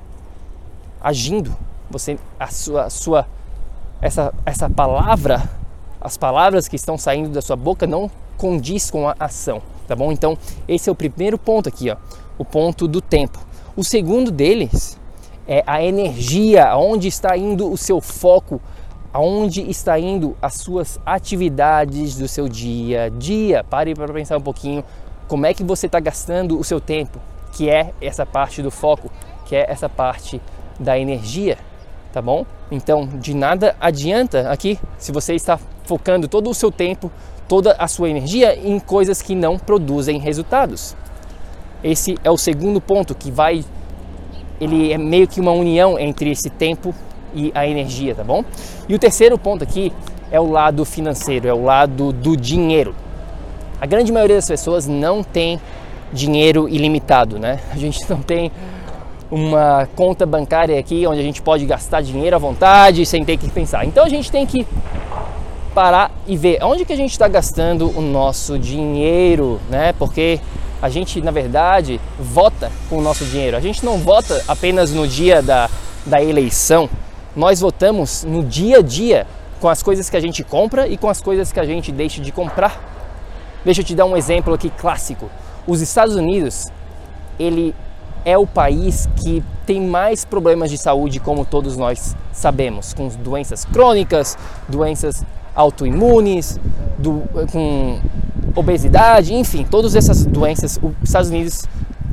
agindo. 1.01 1.57
Você 1.91 2.19
a 2.39 2.49
sua, 2.49 2.85
a 2.85 2.91
sua 2.91 3.27
essa, 4.01 4.35
essa 4.45 4.69
palavra 4.69 5.49
as 6.05 6.19
palavras 6.19 6.69
que 6.69 6.77
estão 6.77 6.99
saindo 6.99 7.31
da 7.31 7.41
sua 7.41 7.57
boca 7.57 7.87
não 7.87 8.11
condiz 8.37 8.91
com 8.91 9.09
a 9.09 9.17
ação, 9.19 9.63
tá 9.89 9.97
bom? 9.97 10.13
Então, 10.13 10.37
esse 10.69 10.91
é 10.91 10.93
o 10.93 10.95
primeiro 10.95 11.39
ponto 11.39 11.67
aqui, 11.67 11.91
ó, 11.91 11.97
o 12.37 12.45
ponto 12.45 12.87
do 12.87 13.01
tempo. 13.01 13.39
O 13.75 13.83
segundo 13.83 14.31
deles 14.31 15.01
é 15.49 15.65
a 15.67 15.83
energia, 15.83 16.67
aonde 16.67 17.09
está 17.09 17.35
indo 17.39 17.73
o 17.73 17.79
seu 17.79 18.03
foco, 18.03 18.61
aonde 19.15 19.63
está 19.71 19.99
indo 19.99 20.37
as 20.43 20.55
suas 20.55 21.01
atividades 21.07 22.19
do 22.19 22.29
seu 22.29 22.47
dia 22.49 23.05
a 23.05 23.09
dia. 23.09 23.65
Pare 23.65 23.95
para 23.95 24.13
pensar 24.13 24.37
um 24.37 24.43
pouquinho 24.43 24.85
como 25.27 25.47
é 25.47 25.55
que 25.55 25.65
você 25.65 25.87
está 25.87 26.01
gastando 26.01 26.59
o 26.59 26.65
seu 26.65 26.79
tempo, 26.81 27.19
que 27.53 27.71
é 27.71 27.95
essa 27.99 28.27
parte 28.27 28.61
do 28.61 28.71
foco, 28.71 29.11
que 29.47 29.57
é 29.57 29.65
essa 29.71 29.89
parte 29.89 30.39
da 30.79 30.99
energia 30.99 31.57
tá 32.15 32.23
bom? 32.23 32.47
Então, 32.71 33.09
de 33.09 33.35
nada 33.35 33.75
adianta 33.81 34.49
aqui 34.49 34.79
se 34.97 35.11
você 35.11 35.35
está 35.35 35.59
focando 35.85 36.29
todo 36.29 36.49
o 36.49 36.55
seu 36.55 36.71
tempo, 36.71 37.11
toda 37.49 37.73
a 37.73 37.89
sua 37.89 38.09
energia 38.09 38.57
em 38.57 38.79
coisas 38.79 39.21
que 39.21 39.35
não 39.35 39.59
produzem 39.59 40.21
resultados. 40.21 40.97
Esse 41.83 42.17
é 42.23 42.31
o 42.31 42.39
segundo 42.39 42.81
ponto 42.81 43.17
que 43.17 43.33
vai 43.33 43.65
ele 44.61 44.93
é 44.93 44.97
meio 44.97 45.27
que 45.27 45.41
uma 45.41 45.51
união 45.51 45.99
entre 45.99 46.31
esse 46.31 46.49
tempo 46.49 46.95
e 47.35 47.53
a 47.55 47.67
energia, 47.67 48.15
tá 48.15 48.25
bom? 48.25 48.45
E 48.89 48.95
o 48.95 48.99
terceiro 48.99 49.37
ponto 49.39 49.65
aqui 49.65 49.93
é 50.31 50.41
o 50.41 50.51
lado 50.51 50.85
financeiro, 50.85 51.49
é 51.49 51.53
o 51.53 51.65
lado 51.65 52.13
do 52.13 52.37
dinheiro. 52.37 52.95
A 53.81 53.87
grande 53.87 54.13
maioria 54.13 54.37
das 54.37 54.49
pessoas 54.49 54.87
não 54.87 55.23
tem 55.23 55.61
dinheiro 56.13 56.69
ilimitado, 56.69 57.39
né? 57.39 57.61
A 57.73 57.77
gente 57.77 58.09
não 58.09 58.23
tem 58.23 58.51
uma 59.31 59.89
conta 59.97 60.25
bancária 60.25 60.79
aqui 60.79 61.07
onde 61.07 61.21
a 61.21 61.23
gente 61.23 61.43
pode 61.43 61.67
gastar 61.67 62.01
dinheiro 62.01 62.37
à 62.37 62.39
vontade 62.39 63.05
sem 63.05 63.25
ter 63.25 63.37
que 63.37 63.51
pensar. 63.51 63.85
Então 63.85 64.05
a 64.05 64.09
gente 64.09 64.31
tem 64.31 64.47
que 64.47 64.67
parar 65.75 66.13
e 66.27 66.37
ver 66.37 66.63
onde 66.63 66.85
que 66.85 66.93
a 66.93 66.97
gente 66.97 67.11
está 67.11 67.27
gastando 67.27 67.91
o 67.99 68.01
nosso 68.01 68.59
dinheiro, 68.59 69.61
né? 69.69 69.93
Porque 69.99 70.39
a 70.81 70.89
gente, 70.89 71.21
na 71.21 71.31
verdade, 71.31 72.01
vota 72.19 72.71
com 72.89 72.99
o 72.99 73.03
nosso 73.03 73.25
dinheiro. 73.25 73.57
A 73.57 73.61
gente 73.61 73.85
não 73.85 73.99
vota 73.99 74.43
apenas 74.47 74.93
no 74.93 75.09
dia 75.09 75.43
da, 75.43 75.69
da 76.07 76.23
eleição. 76.23 76.89
Nós 77.37 77.61
votamos 77.61 78.25
no 78.25 78.45
dia 78.45 78.79
a 78.79 78.83
dia 78.83 79.27
com 79.61 79.69
as 79.69 79.83
coisas 79.83 80.09
que 80.09 80.17
a 80.17 80.21
gente 80.21 80.45
compra 80.45 80.87
e 80.87 80.97
com 80.97 81.09
as 81.09 81.21
coisas 81.21 81.51
que 81.51 81.59
a 81.59 81.65
gente 81.65 81.91
deixa 81.91 82.21
de 82.21 82.31
comprar. 82.31 82.81
Deixa 83.65 83.81
eu 83.81 83.85
te 83.85 83.95
dar 83.95 84.05
um 84.05 84.17
exemplo 84.17 84.53
aqui 84.55 84.71
clássico. 84.71 85.31
Os 85.67 85.81
Estados 85.81 86.15
Unidos, 86.15 86.67
ele 87.39 87.75
é 88.25 88.37
o 88.39 88.47
país 88.47 89.09
que 89.23 89.43
tem 89.67 89.81
mais 89.81 90.25
problemas 90.25 90.71
de 90.71 90.79
saúde, 90.79 91.19
como 91.19 91.45
todos 91.45 91.77
nós 91.77 92.15
sabemos, 92.33 92.95
com 92.95 93.09
doenças 93.09 93.65
crônicas, 93.65 94.37
doenças 94.69 95.25
autoimunes, 95.55 96.59
do, 96.99 97.23
com 97.51 98.01
obesidade, 98.55 99.35
enfim, 99.35 99.65
todas 99.69 99.95
essas 99.95 100.25
doenças. 100.25 100.79
Os 100.83 100.93
Estados 101.03 101.31
Unidos 101.31 101.65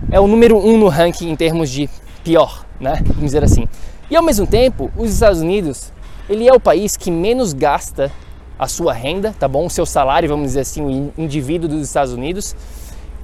é 0.10 0.20
o 0.20 0.28
número 0.28 0.58
um 0.58 0.78
no 0.78 0.88
ranking 0.88 1.30
em 1.30 1.36
termos 1.36 1.70
de 1.70 1.90
pior, 2.24 2.66
né? 2.80 3.02
Vamos 3.06 3.26
dizer 3.26 3.44
assim. 3.44 3.68
E 4.12 4.16
ao 4.18 4.22
mesmo 4.22 4.46
tempo, 4.46 4.92
os 4.98 5.10
Estados 5.10 5.40
Unidos, 5.40 5.90
ele 6.30 6.46
é 6.46 6.54
o 6.54 6.60
país 6.60 6.98
que 6.98 7.10
menos 7.10 7.54
gasta 7.54 8.12
a 8.60 8.68
sua 8.68 8.92
renda, 8.92 9.34
tá 9.40 9.48
bom? 9.48 9.66
O 9.66 9.70
seu 9.70 9.86
salário, 9.86 10.28
vamos 10.28 10.48
dizer 10.48 10.60
assim, 10.60 10.82
o 10.82 11.14
indivíduo 11.18 11.70
dos 11.70 11.88
Estados 11.88 12.12
Unidos 12.14 12.54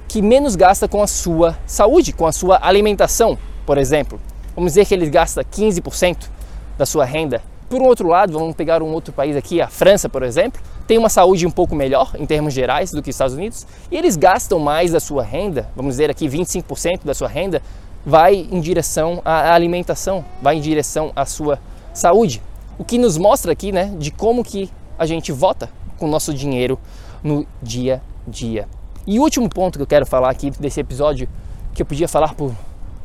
que 0.08 0.22
menos 0.22 0.56
gasta 0.56 0.88
com 0.88 1.04
a 1.04 1.08
sua 1.08 1.58
saúde, 1.66 2.14
com 2.14 2.26
a 2.26 2.32
sua 2.32 2.58
alimentação, 2.62 3.38
por 3.66 3.78
exemplo. 3.78 4.18
Vamos 4.56 4.72
dizer 4.72 4.86
que 4.86 4.94
ele 4.94 5.10
gasta 5.10 5.44
15% 5.44 6.30
da 6.78 6.86
sua 6.86 7.04
renda. 7.04 7.42
Por 7.70 7.82
um 7.82 7.86
outro 7.86 8.08
lado, 8.08 8.32
vamos 8.32 8.56
pegar 8.56 8.82
um 8.82 8.94
outro 8.94 9.12
país 9.12 9.36
aqui, 9.36 9.60
a 9.60 9.68
França, 9.68 10.08
por 10.08 10.24
exemplo, 10.24 10.62
tem 10.88 10.98
uma 10.98 11.10
saúde 11.10 11.46
um 11.46 11.52
pouco 11.52 11.76
melhor 11.76 12.14
em 12.18 12.26
termos 12.26 12.54
gerais 12.54 12.92
do 12.92 13.04
que 13.04 13.10
os 13.10 13.16
Estados 13.16 13.36
Unidos, 13.36 13.68
e 13.92 13.98
eles 13.98 14.16
gastam 14.16 14.58
mais 14.58 14.94
da 14.94 15.02
sua 15.02 15.22
renda, 15.22 15.70
vamos 15.76 15.96
dizer 15.96 16.10
aqui 16.10 16.30
25% 16.30 17.02
da 17.04 17.14
sua 17.14 17.28
renda 17.28 17.62
vai 18.08 18.48
em 18.50 18.62
direção 18.62 19.22
à 19.26 19.54
alimentação, 19.54 20.24
vai 20.42 20.56
em 20.56 20.62
direção 20.62 21.12
à 21.14 21.26
sua 21.26 21.60
saúde. 21.94 22.42
O 22.80 22.86
que 22.86 22.98
nos 22.98 23.18
mostra 23.18 23.52
aqui, 23.52 23.70
né, 23.70 23.94
de 24.00 24.12
como 24.12 24.46
que 24.46 24.72
a 24.98 25.06
gente 25.06 25.30
vota 25.34 25.70
com 25.98 26.06
o 26.06 26.10
nosso 26.10 26.34
dinheiro 26.34 26.80
no 27.22 27.46
dia 27.62 28.02
a 28.26 28.32
dia. 28.32 28.66
E 29.06 29.20
o 29.20 29.24
último 29.24 29.50
ponto 29.50 29.78
que 29.78 29.84
eu 29.84 29.88
quero 29.88 30.06
falar 30.06 30.30
aqui 30.30 30.52
desse 30.52 30.80
episódio, 30.80 31.28
que 31.74 31.82
eu 31.82 31.86
podia 31.86 32.08
falar 32.08 32.34
por 32.34 32.56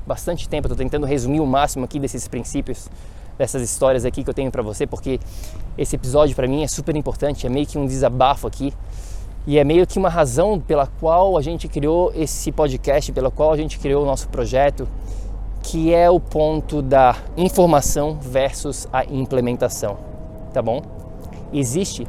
bastante 0.06 0.48
tempo, 0.48 0.68
estou 0.68 0.76
tentando 0.76 1.04
resumir 1.04 1.40
o 1.40 1.46
máximo 1.46 1.84
aqui 1.84 1.98
desses 1.98 2.28
princípios, 2.28 2.88
dessas 3.36 3.60
histórias 3.60 4.04
aqui 4.04 4.22
que 4.22 4.30
eu 4.30 4.34
tenho 4.34 4.52
para 4.52 4.62
você, 4.62 4.86
porque 4.86 5.18
esse 5.76 5.96
episódio 5.96 6.36
para 6.36 6.46
mim 6.46 6.62
é 6.62 6.68
super 6.68 6.94
importante, 6.94 7.44
é 7.44 7.50
meio 7.50 7.66
que 7.66 7.76
um 7.76 7.86
desabafo 7.86 8.46
aqui 8.46 8.72
e 9.46 9.58
é 9.58 9.64
meio 9.64 9.86
que 9.86 9.98
uma 9.98 10.08
razão 10.08 10.60
pela 10.60 10.86
qual 10.86 11.36
a 11.36 11.42
gente 11.42 11.68
criou 11.68 12.12
esse 12.14 12.52
podcast, 12.52 13.12
pela 13.12 13.30
qual 13.30 13.52
a 13.52 13.56
gente 13.56 13.78
criou 13.78 14.02
o 14.02 14.06
nosso 14.06 14.28
projeto, 14.28 14.88
que 15.62 15.92
é 15.94 16.10
o 16.10 16.18
ponto 16.18 16.82
da 16.82 17.16
informação 17.36 18.18
versus 18.20 18.88
a 18.92 19.04
implementação, 19.04 19.96
tá 20.52 20.60
bom? 20.62 20.82
Existe 21.52 22.06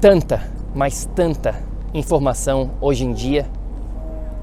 tanta 0.00 0.52
mas 0.74 1.08
tanta 1.14 1.62
informação 1.92 2.70
hoje 2.80 3.04
em 3.04 3.12
dia 3.12 3.46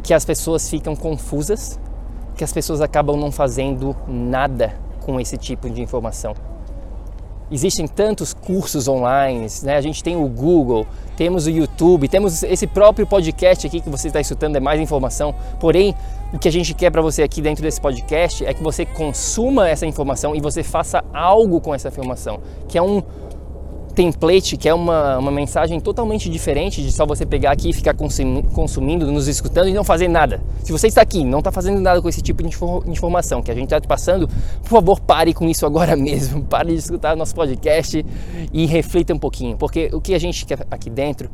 que 0.03 0.13
as 0.13 0.24
pessoas 0.24 0.70
ficam 0.70 0.96
confusas, 0.96 1.79
que 2.36 2.44
as 2.44 2.53
pessoas 2.53 2.82
acabam 2.82 3.18
não 3.18 3.32
fazendo 3.32 3.96
nada 4.08 4.74
com 5.01 5.20
esse 5.20 5.38
tipo 5.38 5.70
de 5.70 5.82
informação. 5.82 6.34
Existem 7.51 7.88
tantos 7.88 8.34
cursos 8.34 8.88
online, 8.88 9.48
né? 9.63 9.75
a 9.75 9.82
gente 9.82 10.03
tem 10.03 10.15
o 10.15 10.27
Google, 10.27 10.86
temos 11.18 11.48
o 11.48 11.50
YouTube, 11.50 12.08
temos 12.08 12.44
esse 12.44 12.68
próprio 12.68 13.08
podcast 13.08 13.65
aqui 13.65 13.82
que 13.82 13.89
você 13.89 14.08
está 14.08 14.22
escutando, 14.22 14.56
é 14.56 14.60
mais 14.60 14.79
informação. 14.79 15.34
Porém, 15.60 15.96
o 16.32 16.38
que 16.38 16.48
a 16.48 16.51
gente 16.51 16.74
quer 16.75 16.91
para 16.91 17.01
você 17.01 17.24
aqui 17.24 17.41
dentro 17.41 17.63
desse 17.63 17.82
podcast 17.82 18.46
é 18.46 18.53
que 18.53 18.62
você 18.62 18.86
consuma 18.86 19.68
essa 19.68 19.86
informação 19.86 20.36
e 20.36 20.39
você 20.39 20.62
faça 20.62 21.03
algo 21.12 21.60
com 21.60 21.74
essa 21.74 21.88
informação, 21.88 22.39
que 22.68 22.77
é 22.77 22.82
um 22.82 23.01
template, 24.00 24.56
que 24.56 24.70
é 24.70 24.74
uma, 24.74 25.18
uma 25.18 25.29
mensagem 25.29 25.77
totalmente 25.77 26.29
diferente 26.29 26.82
de 26.82 26.89
só 26.89 27.06
você 27.06 27.25
pegar 27.25 27.51
aqui 27.51 27.72
e 27.72 27.74
ficar 27.74 27.94
consumindo, 27.94 29.12
nos 29.12 29.27
escutando 29.27 29.68
e 29.68 29.74
não 29.74 29.84
fazer 29.84 30.08
nada. 30.08 30.41
Se 30.63 30.72
você 30.72 30.88
está 30.88 31.01
aqui 31.01 31.25
não 31.25 31.39
está 31.39 31.51
fazendo 31.51 31.82
nada 31.82 32.01
com 32.01 32.08
esse 32.08 32.22
tipo 32.22 32.41
de 32.41 32.56
informação 32.89 33.41
que 33.41 33.51
a 33.51 33.53
gente 33.53 33.65
está 33.65 33.82
te 33.82 33.89
passando, 33.89 34.29
por 34.62 34.70
favor, 34.70 35.01
pare 35.01 35.34
com 35.34 35.50
isso 35.50 35.65
agora 35.65 35.98
mesmo. 36.00 36.41
Pare 36.44 36.72
de 36.72 36.79
escutar 36.79 37.13
nosso 37.18 37.36
podcast 37.36 38.06
e 38.53 38.65
reflita 38.65 39.13
um 39.13 39.20
pouquinho, 39.20 39.58
porque 39.58 39.89
o 39.91 40.00
que 40.00 40.13
a 40.13 40.20
gente 40.20 40.46
quer 40.46 40.65
aqui 40.72 40.89
dentro, 40.89 41.29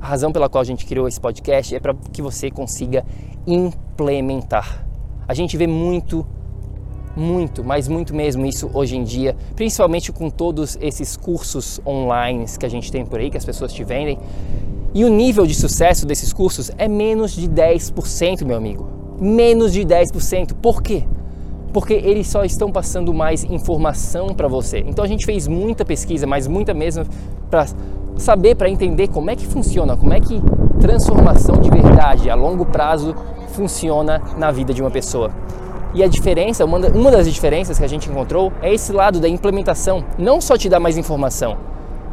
a 0.00 0.06
razão 0.06 0.30
pela 0.30 0.48
qual 0.48 0.62
a 0.62 0.64
gente 0.64 0.86
criou 0.86 1.08
esse 1.08 1.20
podcast 1.20 1.74
é 1.74 1.80
para 1.80 1.92
que 2.12 2.22
você 2.22 2.52
consiga 2.52 3.04
implementar. 3.44 4.86
A 5.26 5.34
gente 5.34 5.56
vê 5.56 5.66
muito 5.66 6.24
muito, 7.20 7.62
mas 7.62 7.86
muito 7.86 8.14
mesmo 8.14 8.46
isso 8.46 8.70
hoje 8.72 8.96
em 8.96 9.04
dia, 9.04 9.36
principalmente 9.54 10.10
com 10.10 10.30
todos 10.30 10.78
esses 10.80 11.16
cursos 11.16 11.80
online 11.86 12.46
que 12.58 12.64
a 12.66 12.68
gente 12.68 12.90
tem 12.90 13.04
por 13.04 13.20
aí, 13.20 13.30
que 13.30 13.36
as 13.36 13.44
pessoas 13.44 13.72
te 13.72 13.84
vendem. 13.84 14.18
E 14.92 15.04
o 15.04 15.08
nível 15.08 15.46
de 15.46 15.54
sucesso 15.54 16.06
desses 16.06 16.32
cursos 16.32 16.70
é 16.76 16.88
menos 16.88 17.32
de 17.32 17.48
10%, 17.48 18.44
meu 18.44 18.56
amigo. 18.56 18.88
Menos 19.20 19.72
de 19.72 19.82
10%. 19.82 20.54
Por 20.54 20.82
quê? 20.82 21.04
Porque 21.72 21.92
eles 21.92 22.26
só 22.26 22.42
estão 22.42 22.72
passando 22.72 23.14
mais 23.14 23.44
informação 23.44 24.28
para 24.28 24.48
você. 24.48 24.78
Então 24.78 25.04
a 25.04 25.08
gente 25.08 25.24
fez 25.24 25.46
muita 25.46 25.84
pesquisa, 25.84 26.26
mas 26.26 26.48
muita 26.48 26.74
mesmo 26.74 27.04
para 27.48 27.66
saber, 28.16 28.56
para 28.56 28.68
entender 28.68 29.08
como 29.08 29.30
é 29.30 29.36
que 29.36 29.46
funciona, 29.46 29.96
como 29.96 30.12
é 30.12 30.18
que 30.18 30.42
transformação 30.80 31.56
de 31.60 31.70
verdade 31.70 32.28
a 32.28 32.34
longo 32.34 32.64
prazo 32.64 33.14
funciona 33.48 34.20
na 34.38 34.50
vida 34.50 34.72
de 34.72 34.80
uma 34.80 34.90
pessoa. 34.90 35.30
E 35.92 36.04
a 36.04 36.08
diferença, 36.08 36.64
uma 36.64 37.10
das 37.10 37.32
diferenças 37.32 37.78
que 37.78 37.84
a 37.84 37.88
gente 37.88 38.08
encontrou 38.08 38.52
é 38.62 38.72
esse 38.72 38.92
lado 38.92 39.18
da 39.18 39.28
implementação. 39.28 40.04
Não 40.16 40.40
só 40.40 40.56
te 40.56 40.68
dar 40.68 40.78
mais 40.78 40.96
informação, 40.96 41.58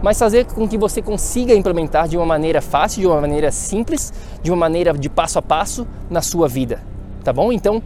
mas 0.01 0.17
fazer 0.17 0.45
com 0.45 0.67
que 0.67 0.77
você 0.77 1.01
consiga 1.01 1.53
implementar 1.53 2.07
de 2.07 2.17
uma 2.17 2.25
maneira 2.25 2.61
fácil, 2.61 3.01
de 3.01 3.07
uma 3.07 3.21
maneira 3.21 3.51
simples, 3.51 4.11
de 4.41 4.49
uma 4.49 4.57
maneira 4.57 4.93
de 4.93 5.09
passo 5.09 5.37
a 5.37 5.41
passo 5.41 5.87
na 6.09 6.21
sua 6.21 6.47
vida. 6.47 6.81
Tá 7.23 7.31
bom? 7.31 7.51
Então, 7.51 7.81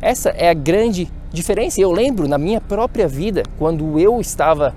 essa 0.00 0.30
é 0.30 0.48
a 0.48 0.54
grande 0.54 1.08
diferença. 1.32 1.80
Eu 1.80 1.92
lembro 1.92 2.26
na 2.26 2.38
minha 2.38 2.60
própria 2.60 3.06
vida, 3.06 3.42
quando 3.58 3.98
eu 3.98 4.20
estava 4.20 4.74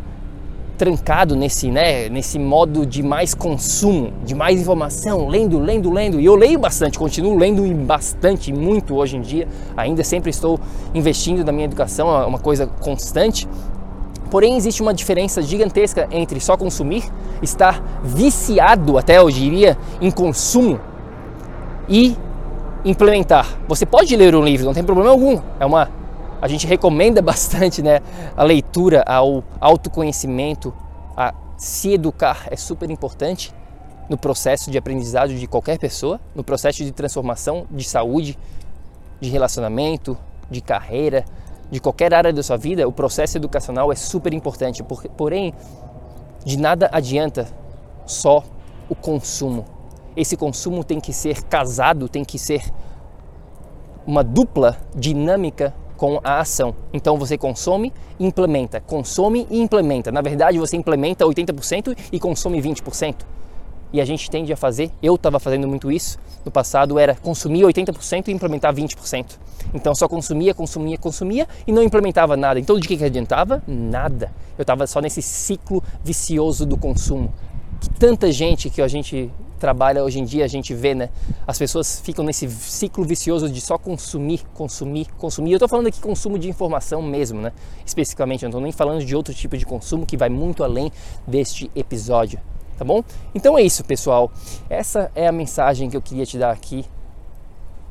trancado 0.77 1.35
nesse, 1.35 1.69
né, 1.69 2.09
nesse 2.09 2.39
modo 2.39 2.85
de 2.85 3.03
mais 3.03 3.33
consumo, 3.33 4.11
de 4.25 4.33
mais 4.33 4.59
informação, 4.59 5.27
lendo, 5.27 5.59
lendo, 5.59 5.91
lendo. 5.91 6.19
E 6.19 6.25
eu 6.25 6.35
leio 6.35 6.57
bastante, 6.59 6.97
continuo 6.97 7.37
lendo 7.37 7.63
bastante, 7.85 8.51
muito 8.51 8.95
hoje 8.95 9.17
em 9.17 9.21
dia. 9.21 9.47
Ainda 9.77 10.03
sempre 10.03 10.29
estou 10.29 10.59
investindo 10.93 11.43
na 11.43 11.51
minha 11.51 11.65
educação, 11.65 12.09
é 12.21 12.25
uma 12.25 12.39
coisa 12.39 12.65
constante. 12.65 13.47
Porém, 14.29 14.55
existe 14.55 14.81
uma 14.81 14.93
diferença 14.93 15.41
gigantesca 15.41 16.07
entre 16.11 16.39
só 16.39 16.55
consumir, 16.55 17.03
estar 17.41 18.01
viciado, 18.03 18.97
até 18.97 19.17
eu 19.17 19.29
diria, 19.29 19.77
em 19.99 20.09
consumo 20.09 20.79
e 21.87 22.15
implementar. 22.85 23.59
Você 23.67 23.85
pode 23.85 24.15
ler 24.15 24.33
um 24.33 24.43
livro, 24.43 24.65
não 24.65 24.73
tem 24.73 24.83
problema 24.83 25.09
algum. 25.09 25.39
É 25.59 25.65
uma 25.65 25.89
a 26.41 26.47
gente 26.47 26.65
recomenda 26.65 27.21
bastante 27.23 27.81
né, 27.81 28.01
a 28.35 28.43
leitura, 28.43 29.03
ao 29.05 29.43
autoconhecimento, 29.59 30.73
a 31.15 31.33
se 31.55 31.93
educar 31.93 32.47
é 32.49 32.55
super 32.55 32.89
importante 32.89 33.53
no 34.09 34.17
processo 34.17 34.71
de 34.71 34.77
aprendizado 34.77 35.33
de 35.33 35.47
qualquer 35.47 35.77
pessoa, 35.77 36.19
no 36.35 36.43
processo 36.43 36.83
de 36.83 36.91
transformação 36.91 37.65
de 37.69 37.83
saúde, 37.83 38.37
de 39.21 39.29
relacionamento, 39.29 40.17
de 40.49 40.59
carreira, 40.59 41.23
de 41.69 41.79
qualquer 41.79 42.13
área 42.13 42.33
da 42.33 42.43
sua 42.43 42.57
vida, 42.57 42.85
o 42.85 42.91
processo 42.91 43.37
educacional 43.37 43.91
é 43.91 43.95
super 43.95 44.33
importante. 44.33 44.83
Porém, 44.83 45.53
de 46.43 46.57
nada 46.57 46.89
adianta 46.91 47.47
só 48.05 48.43
o 48.89 48.95
consumo. 48.95 49.63
Esse 50.17 50.35
consumo 50.35 50.83
tem 50.83 50.99
que 50.99 51.13
ser 51.13 51.43
casado, 51.43 52.09
tem 52.09 52.25
que 52.25 52.37
ser 52.37 52.69
uma 54.05 54.23
dupla 54.23 54.77
dinâmica 54.93 55.73
com 56.01 56.19
a 56.23 56.39
ação. 56.39 56.73
Então 56.91 57.15
você 57.15 57.37
consome 57.37 57.93
implementa, 58.19 58.81
consome 58.81 59.45
e 59.51 59.61
implementa. 59.61 60.11
Na 60.11 60.19
verdade, 60.19 60.57
você 60.57 60.75
implementa 60.75 61.23
80% 61.23 61.95
e 62.11 62.19
consome 62.19 62.59
20%. 62.59 63.17
e 63.93 64.01
a 64.01 64.05
gente 64.05 64.27
tende 64.31 64.51
a 64.51 64.57
fazer, 64.57 64.89
eu 65.03 65.13
estava 65.13 65.39
fazendo 65.39 65.67
muito 65.67 65.91
isso 65.91 66.17
no 66.43 66.49
passado, 66.49 66.97
era 66.97 67.13
consumir 67.13 67.61
80% 67.65 68.29
e 68.29 68.31
implementar 68.31 68.73
20%. 68.73 69.37
Então 69.75 69.93
só 69.93 70.07
consumia, 70.07 70.55
consumia, 70.55 70.97
consumia 70.97 71.47
e 71.67 71.71
não 71.71 71.83
implementava 71.83 72.35
nada. 72.35 72.59
Então 72.59 72.79
de 72.79 72.87
que, 72.87 72.97
que 72.97 73.03
adiantava? 73.03 73.61
Nada. 73.67 74.31
Eu 74.57 74.63
estava 74.63 74.87
só 74.87 75.01
nesse 75.01 75.21
ciclo 75.21 75.83
vicioso 76.03 76.65
do 76.65 76.77
consumo. 76.77 77.31
Que 77.79 77.89
tanta 77.91 78.31
gente 78.31 78.71
que 78.71 78.81
a 78.81 78.87
gente 78.87 79.29
trabalha 79.61 80.03
hoje 80.03 80.19
em 80.19 80.25
dia, 80.25 80.43
a 80.43 80.47
gente 80.47 80.73
vê, 80.73 80.95
né? 80.95 81.09
As 81.45 81.57
pessoas 81.57 82.01
ficam 82.01 82.25
nesse 82.25 82.49
ciclo 82.49 83.05
vicioso 83.05 83.47
de 83.47 83.61
só 83.61 83.77
consumir, 83.77 84.43
consumir, 84.55 85.07
consumir. 85.19 85.51
Eu 85.51 85.57
estou 85.57 85.69
falando 85.69 85.85
aqui 85.85 86.01
consumo 86.01 86.39
de 86.39 86.49
informação 86.49 86.99
mesmo, 86.99 87.39
né? 87.39 87.53
Especificamente, 87.85 88.43
eu 88.43 88.47
não 88.47 88.57
estou 88.57 88.61
nem 88.61 88.71
falando 88.71 89.05
de 89.05 89.15
outro 89.15 89.33
tipo 89.35 89.55
de 89.55 89.65
consumo 89.65 90.03
que 90.03 90.17
vai 90.17 90.29
muito 90.29 90.63
além 90.63 90.91
deste 91.27 91.69
episódio, 91.75 92.39
tá 92.75 92.83
bom? 92.83 93.03
Então 93.35 93.55
é 93.55 93.61
isso, 93.61 93.85
pessoal. 93.85 94.31
Essa 94.67 95.11
é 95.13 95.27
a 95.27 95.31
mensagem 95.31 95.91
que 95.91 95.95
eu 95.95 96.01
queria 96.01 96.25
te 96.25 96.39
dar 96.39 96.49
aqui 96.49 96.83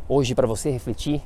hoje 0.09 0.35
para 0.35 0.49
você 0.49 0.71
refletir. 0.71 1.23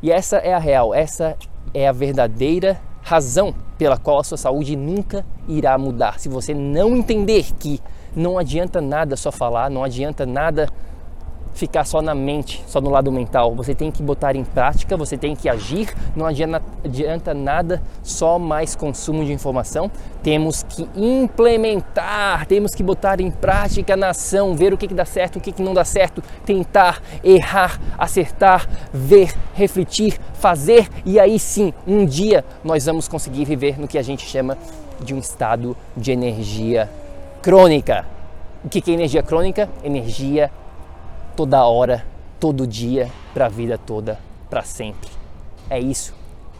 E 0.00 0.12
essa 0.12 0.36
é 0.36 0.54
a 0.54 0.58
real, 0.58 0.94
essa 0.94 1.36
é 1.74 1.88
a 1.88 1.92
verdadeira 1.92 2.80
razão 3.02 3.52
pela 3.76 3.98
qual 3.98 4.20
a 4.20 4.24
sua 4.24 4.38
saúde 4.38 4.76
nunca 4.76 5.26
irá 5.48 5.76
mudar. 5.76 6.20
Se 6.20 6.28
você 6.28 6.54
não 6.54 6.96
entender 6.96 7.46
que 7.58 7.80
não 8.14 8.38
adianta 8.38 8.80
nada 8.80 9.16
só 9.16 9.32
falar, 9.32 9.70
não 9.70 9.82
adianta 9.82 10.26
nada 10.26 10.68
ficar 11.54 11.84
só 11.84 12.00
na 12.00 12.14
mente, 12.14 12.62
só 12.66 12.80
no 12.80 12.90
lado 12.90 13.10
mental. 13.12 13.54
Você 13.54 13.74
tem 13.74 13.90
que 13.90 14.02
botar 14.02 14.34
em 14.34 14.44
prática, 14.44 14.96
você 14.96 15.16
tem 15.16 15.36
que 15.36 15.48
agir. 15.48 15.94
Não 16.16 16.26
adianta, 16.26 16.62
adianta 16.84 17.34
nada 17.34 17.82
só 18.02 18.38
mais 18.38 18.74
consumo 18.74 19.24
de 19.24 19.32
informação. 19.32 19.90
Temos 20.22 20.62
que 20.62 20.88
implementar, 20.96 22.46
temos 22.46 22.74
que 22.74 22.82
botar 22.82 23.20
em 23.20 23.30
prática 23.30 23.96
na 23.96 24.10
ação, 24.10 24.54
ver 24.56 24.72
o 24.72 24.78
que, 24.78 24.88
que 24.88 24.94
dá 24.94 25.04
certo, 25.04 25.36
o 25.36 25.40
que, 25.40 25.52
que 25.52 25.62
não 25.62 25.74
dá 25.74 25.84
certo, 25.84 26.22
tentar, 26.44 27.02
errar, 27.22 27.80
acertar, 27.98 28.68
ver, 28.92 29.34
refletir, 29.54 30.18
fazer 30.34 30.88
e 31.04 31.20
aí 31.20 31.38
sim, 31.38 31.72
um 31.86 32.04
dia 32.04 32.44
nós 32.64 32.86
vamos 32.86 33.08
conseguir 33.08 33.44
viver 33.44 33.78
no 33.78 33.88
que 33.88 33.98
a 33.98 34.02
gente 34.02 34.26
chama 34.26 34.56
de 35.00 35.14
um 35.14 35.18
estado 35.18 35.76
de 35.96 36.12
energia 36.12 36.88
crônica. 37.42 38.06
O 38.64 38.68
que 38.68 38.88
é 38.88 38.94
energia 38.94 39.22
crônica? 39.22 39.68
Energia 39.82 40.50
toda 41.36 41.66
hora, 41.66 42.06
todo 42.38 42.66
dia, 42.66 43.10
para 43.34 43.46
a 43.46 43.48
vida 43.48 43.76
toda, 43.76 44.18
para 44.48 44.62
sempre. 44.62 45.10
É 45.68 45.80
isso 45.80 46.14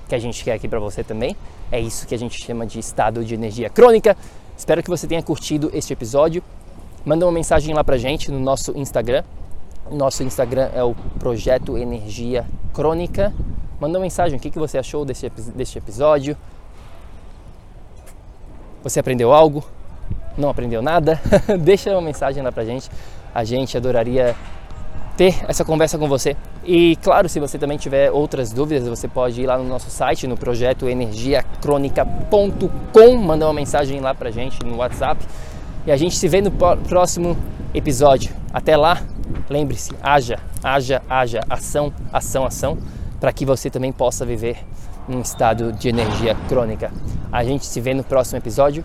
que 0.08 0.14
a 0.14 0.18
gente 0.18 0.42
quer 0.42 0.54
aqui 0.54 0.66
para 0.66 0.80
você 0.80 1.04
também. 1.04 1.36
É 1.70 1.80
isso 1.80 2.06
que 2.06 2.14
a 2.14 2.18
gente 2.18 2.44
chama 2.44 2.66
de 2.66 2.80
estado 2.80 3.24
de 3.24 3.32
energia 3.32 3.70
crônica. 3.70 4.16
Espero 4.56 4.82
que 4.82 4.90
você 4.90 5.06
tenha 5.06 5.22
curtido 5.22 5.70
este 5.72 5.92
episódio. 5.92 6.42
Manda 7.04 7.24
uma 7.24 7.32
mensagem 7.32 7.72
lá 7.72 7.84
pra 7.84 7.96
gente 7.96 8.30
no 8.32 8.40
nosso 8.40 8.76
Instagram. 8.76 9.22
Nosso 9.88 10.24
Instagram 10.24 10.68
é 10.74 10.82
o 10.82 10.94
Projeto 11.18 11.78
Energia 11.78 12.44
Crônica. 12.74 13.32
Manda 13.80 13.98
uma 13.98 14.02
mensagem, 14.02 14.36
o 14.36 14.40
que, 14.40 14.50
que 14.50 14.58
você 14.58 14.78
achou 14.78 15.04
deste, 15.04 15.30
deste 15.54 15.78
episódio? 15.78 16.36
Você 18.82 18.98
aprendeu 18.98 19.32
algo? 19.32 19.64
Não 20.36 20.48
aprendeu 20.48 20.82
nada? 20.82 21.20
Deixa 21.60 21.90
uma 21.90 22.00
mensagem 22.00 22.42
lá 22.42 22.50
pra 22.50 22.64
gente. 22.64 22.90
A 23.34 23.44
gente 23.44 23.76
adoraria 23.76 24.34
ter 25.16 25.44
essa 25.46 25.64
conversa 25.64 25.96
com 25.98 26.08
você. 26.08 26.36
E 26.64 26.96
claro, 26.96 27.28
se 27.28 27.38
você 27.40 27.58
também 27.58 27.76
tiver 27.76 28.10
outras 28.10 28.50
dúvidas, 28.52 28.88
você 28.88 29.06
pode 29.08 29.40
ir 29.40 29.46
lá 29.46 29.58
no 29.58 29.64
nosso 29.64 29.90
site, 29.90 30.26
no 30.26 30.36
projeto 30.36 30.88
energiacronica.com, 30.88 33.16
mandar 33.16 33.46
uma 33.46 33.54
mensagem 33.54 34.00
lá 34.00 34.14
pra 34.14 34.30
gente 34.30 34.64
no 34.64 34.76
WhatsApp. 34.76 35.24
E 35.86 35.92
a 35.92 35.96
gente 35.96 36.16
se 36.16 36.28
vê 36.28 36.40
no 36.40 36.50
próximo 36.50 37.36
episódio. 37.74 38.32
Até 38.52 38.76
lá, 38.76 39.02
lembre-se, 39.50 39.92
haja, 40.02 40.38
haja, 40.62 41.02
haja, 41.08 41.40
ação, 41.48 41.92
ação, 42.12 42.46
ação, 42.46 42.78
para 43.18 43.32
que 43.32 43.44
você 43.44 43.68
também 43.68 43.90
possa 43.92 44.24
viver 44.24 44.58
num 45.08 45.20
estado 45.20 45.72
de 45.72 45.88
energia 45.88 46.36
crônica. 46.48 46.92
A 47.32 47.42
gente 47.42 47.66
se 47.66 47.80
vê 47.80 47.92
no 47.94 48.04
próximo 48.04 48.38
episódio. 48.38 48.84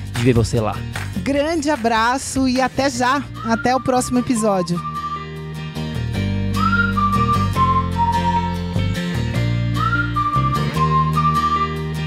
ver 0.21 0.33
você 0.33 0.59
lá. 0.59 0.75
Grande 1.23 1.69
abraço 1.69 2.47
e 2.47 2.61
até 2.61 2.89
já! 2.89 3.23
Até 3.45 3.75
o 3.75 3.79
próximo 3.79 4.19
episódio. 4.19 4.90